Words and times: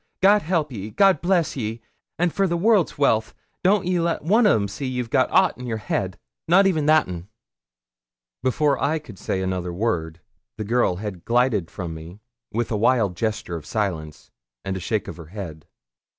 God 0.19 0.41
help 0.41 0.71
ye; 0.71 0.89
God 0.89 1.21
bless 1.21 1.55
ye; 1.55 1.79
an', 2.17 2.31
for 2.31 2.47
the 2.47 2.57
world's 2.57 2.97
wealth, 2.97 3.35
don't 3.63 3.85
ye 3.85 3.99
let 3.99 4.23
one 4.23 4.47
o' 4.47 4.53
them 4.55 4.67
see 4.67 4.87
ye've 4.87 5.11
got 5.11 5.29
ought 5.29 5.55
in 5.59 5.67
your 5.67 5.77
head, 5.77 6.17
not 6.47 6.65
even 6.65 6.87
that 6.87 7.07
un.' 7.07 7.27
Before 8.41 8.81
I 8.83 8.97
could 8.97 9.19
say 9.19 9.43
another 9.43 9.71
word, 9.71 10.19
the 10.57 10.63
girl 10.63 10.95
had 10.95 11.23
glided 11.23 11.69
from 11.69 11.93
me, 11.93 12.19
with 12.51 12.71
a 12.71 12.77
wild 12.77 13.15
gesture 13.15 13.55
of 13.57 13.65
silence, 13.67 14.31
and 14.65 14.75
a 14.75 14.79
shake 14.79 15.07
of 15.07 15.17
her 15.17 15.27
head. 15.27 15.67